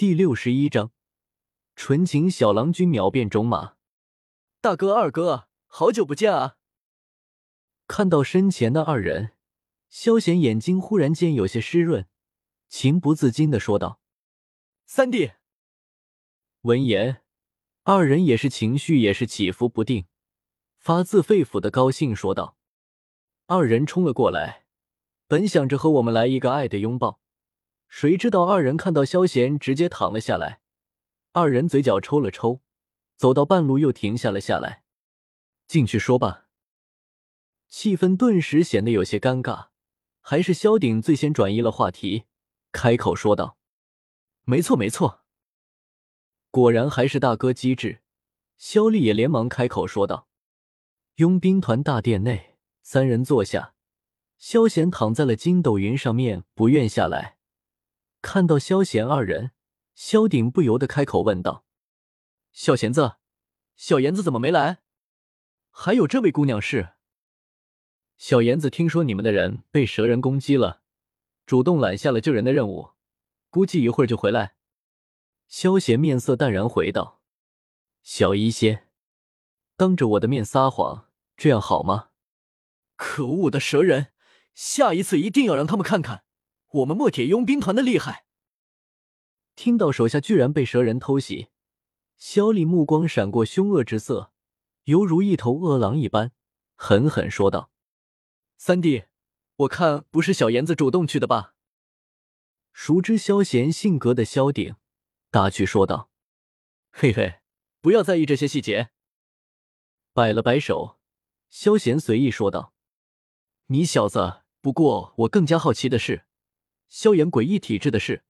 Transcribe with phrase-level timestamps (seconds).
[0.00, 0.92] 第六十一章，
[1.76, 3.74] 纯情小郎君秒变种马。
[4.62, 6.56] 大哥、二哥，好久不见啊！
[7.86, 9.32] 看到身前的二人，
[9.90, 12.06] 萧贤眼睛忽然间有些湿润，
[12.66, 14.00] 情不自禁的说道
[14.88, 15.32] ：“三弟。”
[16.64, 17.22] 闻言，
[17.82, 20.06] 二人也是情绪也是起伏不定，
[20.78, 22.56] 发自肺腑的高兴说道
[23.48, 24.64] ：“二人冲了过来，
[25.26, 27.20] 本想着和我们来一个爱的拥抱。”
[27.90, 30.60] 谁知道二人看到萧贤，直接躺了下来。
[31.32, 32.62] 二人嘴角抽了抽，
[33.16, 34.84] 走到半路又停下了下来。
[35.66, 36.46] 进去说吧。
[37.68, 39.66] 气氛顿时显得有些尴尬。
[40.20, 42.26] 还是萧鼎最先转移了话题，
[42.70, 43.58] 开口说道
[44.46, 45.24] ：“没错，没错。”
[46.52, 48.02] 果然还是大哥机智。
[48.56, 50.28] 萧丽也连忙开口说道
[51.16, 53.74] ：“佣兵团大殿内，三人坐下。
[54.38, 57.38] 萧贤躺在了筋斗云上面，不愿下来。”
[58.22, 59.52] 看到萧贤二人，
[59.94, 61.64] 萧鼎不由得开口问道
[62.52, 63.16] ：“小贤子，
[63.76, 64.82] 小妍子怎么没来？
[65.70, 66.94] 还有这位姑娘是？”
[68.18, 70.82] 小妍子听说你们的人被蛇人攻击了，
[71.46, 72.90] 主动揽下了救人的任务，
[73.48, 74.56] 估计一会儿就回来。”
[75.48, 77.22] 萧贤面色淡然回道
[78.04, 78.88] ：“小医仙，
[79.76, 82.10] 当着我的面撒谎，这样好吗？”
[82.96, 84.12] 可恶的蛇人，
[84.54, 86.24] 下一次一定要让他们看看。
[86.70, 88.26] 我们墨铁佣兵团的厉害！
[89.56, 91.48] 听到手下居然被蛇人偷袭，
[92.16, 94.32] 萧丽目光闪过凶恶之色，
[94.84, 96.30] 犹如一头恶狼一般，
[96.76, 97.72] 狠狠说道
[98.56, 99.06] ：“三弟，
[99.56, 101.54] 我看不是小妍子主动去的吧？”
[102.72, 104.76] 熟知萧贤性格的萧鼎
[105.28, 106.08] 打趣说道
[106.92, 107.40] ：“嘿嘿，
[107.80, 108.90] 不要在意这些细节。”
[110.14, 111.00] 摆了摆手，
[111.48, 112.72] 萧贤随意说道
[113.66, 116.26] ：“你小子，不过我更加好奇的是。”
[116.90, 118.24] 萧炎诡异体质的事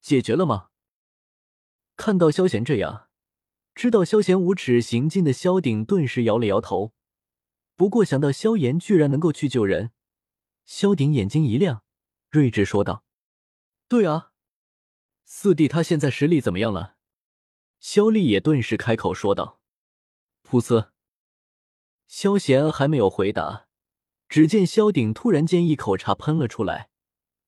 [0.00, 0.70] 解决了吗？
[1.96, 3.08] 看到萧贤这样，
[3.74, 6.94] 知道萧贤无耻行径的萧鼎顿时摇了摇头。
[7.74, 9.90] 不过想到萧炎居然能够去救人，
[10.64, 11.82] 萧鼎眼睛一亮，
[12.30, 13.04] 睿智说道
[13.88, 14.32] ：“对啊，
[15.24, 16.96] 四弟他现在实力怎么样了？”
[17.80, 19.60] 萧丽也顿时开口说道
[20.48, 20.90] ：“噗呲。”
[22.06, 23.66] 萧贤还没有回答，
[24.28, 26.90] 只见萧鼎突然间一口茶喷了出来。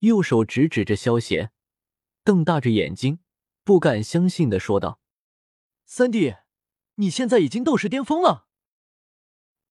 [0.00, 1.52] 右手直指着萧贤，
[2.22, 3.18] 瞪大着眼睛，
[3.64, 5.00] 不敢相信的说道
[5.84, 6.36] ：“三弟，
[6.96, 8.46] 你现在已经斗师巅峰了！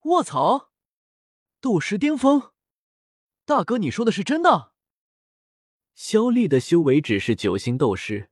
[0.02, 0.70] 卧槽，
[1.60, 2.52] 斗师巅峰！
[3.46, 4.72] 大哥，你说的是真的？”
[5.94, 8.30] 萧丽的修为只是九星斗师，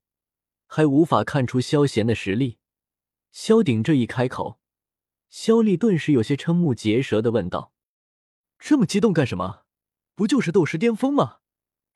[0.66, 2.58] 还无法看出萧贤的实力。
[3.32, 4.60] 萧鼎这一开口，
[5.30, 7.72] 萧丽顿时有些瞠目结舌的问道
[8.60, 9.64] ：“这么激动干什么？
[10.14, 11.38] 不就是斗师巅峰吗？”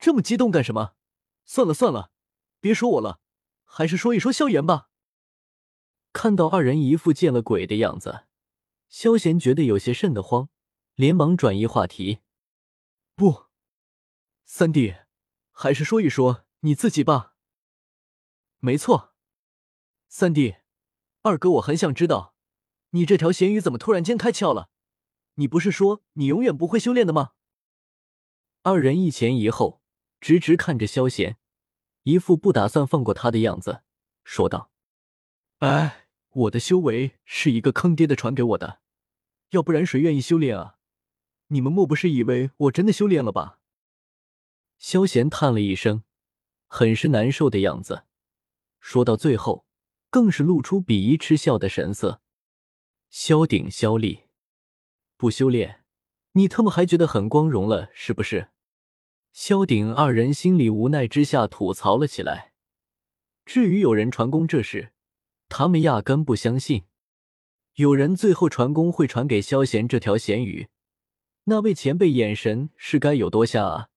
[0.01, 0.95] 这么激动干什么？
[1.45, 2.11] 算了算了，
[2.59, 3.19] 别说我了，
[3.63, 4.89] 还是说一说萧炎吧。
[6.11, 8.25] 看到二人一副见了鬼的样子，
[8.89, 10.49] 萧贤觉得有些瘆得慌，
[10.95, 12.21] 连忙转移话题。
[13.13, 13.45] 不，
[14.43, 14.95] 三弟，
[15.51, 17.35] 还是说一说你自己吧。
[18.57, 19.13] 没错，
[20.07, 20.55] 三弟，
[21.21, 22.33] 二哥，我很想知道，
[22.89, 24.71] 你这条咸鱼怎么突然间开窍了？
[25.35, 27.33] 你不是说你永远不会修炼的吗？
[28.63, 29.80] 二人一前一后。
[30.21, 31.37] 直直看着萧贤，
[32.03, 33.81] 一副不打算放过他的样子，
[34.23, 34.71] 说道
[35.57, 38.81] ：“哎，我的修为是一个坑爹的传给我的，
[39.49, 40.77] 要不然谁愿意修炼啊？
[41.47, 43.59] 你们莫不是以为我真的修炼了吧？”
[44.77, 46.03] 萧贤叹了一声，
[46.67, 48.05] 很是难受的样子，
[48.79, 49.65] 说到最后，
[50.11, 52.21] 更是露出鄙夷嗤笑的神色。
[53.09, 54.25] 萧鼎、萧立，
[55.17, 55.83] 不修炼，
[56.33, 58.50] 你他妈还觉得很光荣了是不是？
[59.31, 62.53] 萧鼎二人心里无奈之下吐槽了起来。
[63.45, 64.91] 至于有人传功这事，
[65.47, 66.85] 他们压根不相信。
[67.75, 70.67] 有人最后传功会传给萧贤这条咸鱼，
[71.45, 73.89] 那位前辈眼神是该有多瞎啊！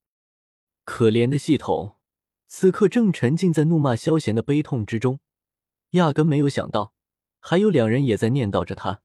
[0.84, 1.96] 可怜的系统，
[2.46, 5.18] 此刻正沉浸在怒骂萧贤的悲痛之中，
[5.90, 6.94] 压根没有想到
[7.40, 9.02] 还有两人也在念叨着他。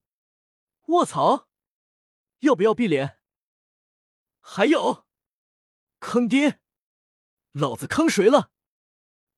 [0.87, 1.47] 卧槽！
[2.39, 3.17] 要不要闭脸？
[4.39, 5.08] 还有。
[5.99, 6.59] 坑爹！
[7.51, 8.51] 老子坑谁了？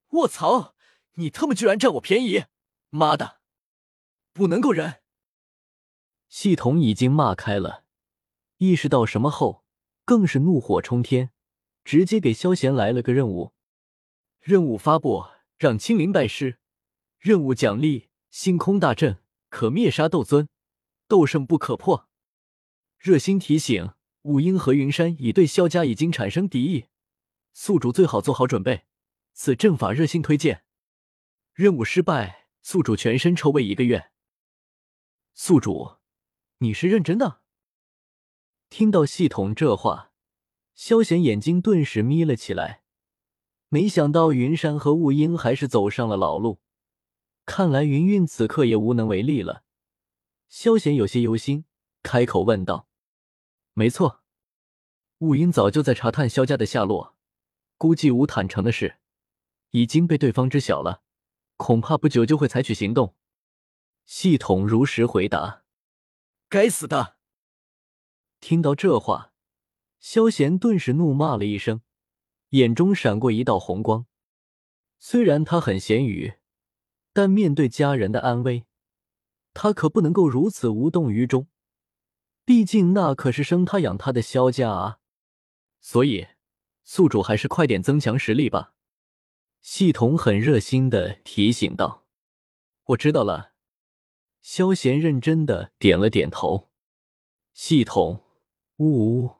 [0.10, 0.76] 卧槽！
[1.16, 2.46] 你他妈居然占我便宜！
[2.90, 3.42] 妈的，
[4.32, 5.02] 不能够忍！
[6.30, 7.84] 系统已经骂开了，
[8.58, 9.66] 意识到什么后，
[10.06, 11.32] 更是怒火冲天，
[11.84, 13.54] 直接给萧贤来了个任务：
[14.40, 15.26] 任务发布，
[15.58, 16.60] 让青灵拜师。
[17.18, 20.48] 任务奖励：星空大阵，可灭杀斗尊，
[21.08, 22.10] 斗圣不可破。
[22.98, 23.94] 热心提醒。
[24.24, 26.86] 武英和云山已对萧家已经产生敌意，
[27.54, 28.86] 宿主最好做好准备。
[29.34, 30.64] 此阵法热心推荐。
[31.54, 34.12] 任务失败，宿主全身臭味一个月。
[35.34, 35.96] 宿主，
[36.60, 37.42] 你是认真的？
[38.70, 40.12] 听到系统这话，
[40.76, 42.84] 萧贤眼睛顿时眯了起来。
[43.70, 46.60] 没想到云山和雾音还是走上了老路，
[47.46, 49.64] 看来云韵此刻也无能为力了。
[50.48, 51.66] 萧贤有些忧心，
[52.04, 52.88] 开口问道
[53.74, 54.22] ：“没错，
[55.20, 57.16] 雾音早就在查探萧家的下落，
[57.78, 58.98] 估计吴坦诚的事
[59.70, 61.04] 已经被对方知晓了，
[61.58, 63.16] 恐怕不久就会采取行动。”
[64.06, 65.64] 系统如实回答
[66.50, 67.18] ：“该死的！”
[68.42, 69.32] 听到这话，
[70.00, 71.82] 萧贤顿时怒骂了一声。
[72.50, 74.06] 眼中闪过一道红光，
[75.00, 76.34] 虽然他很咸鱼，
[77.14, 78.66] 但面对家人的安危，
[79.54, 81.48] 他可不能够如此无动于衷。
[82.44, 85.00] 毕竟那可是生他养他的萧家啊！
[85.80, 86.28] 所以，
[86.84, 88.74] 宿主还是快点增强实力吧。
[89.62, 92.06] 系统很热心的提醒道
[92.86, 93.54] ：“我知道了。”
[94.42, 96.72] 萧贤认真的点了点头。
[97.54, 98.24] 系统，
[98.78, 99.36] 呜呜呜。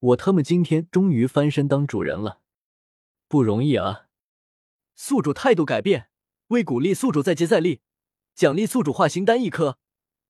[0.00, 2.40] 我他妈今天终于翻身当主人了，
[3.28, 4.08] 不容易啊！
[4.94, 6.10] 宿主态度改变，
[6.48, 7.80] 为鼓励宿主再接再厉，
[8.34, 9.78] 奖励宿主化形丹一颗。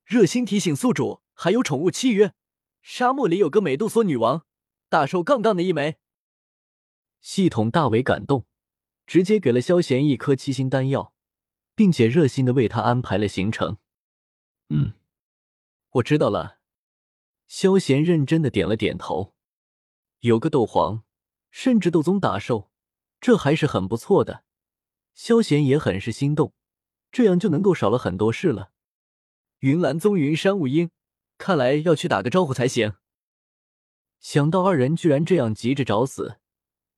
[0.04, 2.34] 热心提醒宿主，还有宠物契约，
[2.82, 4.46] 沙漠里有个美杜莎女王，
[4.88, 5.96] 大寿杠杠的一枚。
[7.20, 8.46] 系统大为感动，
[9.06, 11.12] 直接给了萧贤一颗七星丹药，
[11.74, 13.78] 并且热心的为他安排了行程。
[14.68, 14.92] 嗯，
[15.94, 16.60] 我知道了。
[17.48, 19.34] 萧贤认真的点了点头。
[20.20, 21.02] 有个斗皇，
[21.50, 22.70] 甚至斗宗打兽，
[23.20, 24.44] 这还是很不错的。
[25.12, 26.54] 萧贤也很是心动，
[27.10, 28.70] 这样就能够少了很多事了。
[29.58, 30.92] 云岚宗云山雾音，
[31.42, 32.94] 看来要去打个招呼才行。
[34.20, 36.38] 想到二人居然这样急着找死，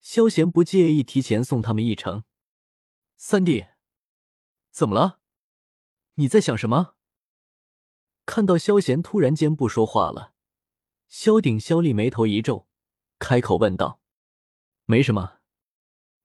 [0.02, 2.24] 萧贤不介意提前送他们一程。
[3.16, 3.68] 三弟，
[4.70, 5.18] 怎么了？
[6.16, 6.96] 你在想什么？
[8.26, 10.34] 看到萧贤突然间不说话了，
[11.08, 12.68] 萧鼎、萧厉眉头一皱。
[13.18, 14.02] 开口问道
[14.84, 15.38] ：“没什么，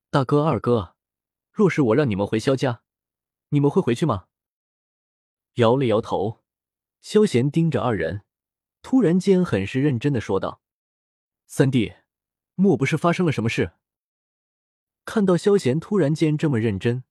[0.09, 0.97] 大哥、二哥，
[1.53, 2.83] 若是我让你们回萧家，
[3.47, 4.27] 你们会回去吗？”
[5.55, 6.43] 摇了摇头，
[7.01, 8.23] 萧贤盯着二人，
[8.81, 10.61] 突然间很是认真的说道
[11.47, 11.93] ：“三弟，
[12.55, 13.73] 莫不是发生了什么事？”
[15.05, 17.03] 看到萧贤突然间这么认真，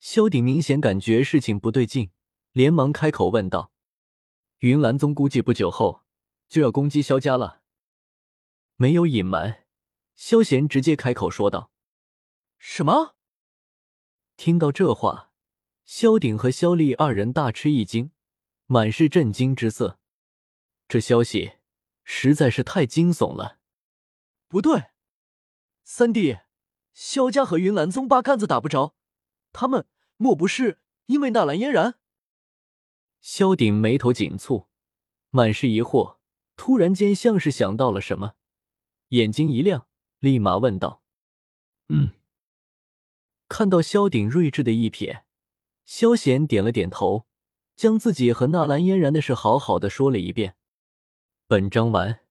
[0.00, 2.10] 萧鼎明显感觉事情不对劲，
[2.52, 3.70] 连忙开口问道
[4.60, 6.02] ：“云岚宗估计不久后
[6.48, 7.62] 就要攻击萧家了。”
[8.76, 9.64] 没有隐瞒，
[10.14, 11.70] 萧贤直接开口说道
[12.58, 13.16] ：“什么？”
[14.36, 15.30] 听到这话，
[15.84, 18.10] 萧鼎和萧厉二人大吃一惊，
[18.66, 19.98] 满是震惊之色。
[20.88, 21.54] 这消息
[22.04, 23.58] 实在是太惊悚了。
[24.48, 24.90] 不对，
[25.82, 26.38] 三弟，
[26.92, 28.94] 萧家和云岚宗八竿子打不着，
[29.52, 29.86] 他们
[30.16, 31.98] 莫不是因为纳兰嫣然？
[33.20, 34.66] 萧鼎眉头紧蹙，
[35.30, 36.18] 满是疑惑，
[36.54, 38.34] 突然间像是想到了什么。
[39.08, 39.88] 眼睛一亮，
[40.20, 41.02] 立马问道
[41.88, 42.12] ：“嗯。”
[43.48, 45.22] 看到萧鼎睿智的一瞥，
[45.84, 47.26] 萧贤点了点头，
[47.76, 50.54] 将自己和纳兰嫣然的事好好的说了一遍。
[51.46, 52.25] 本章完。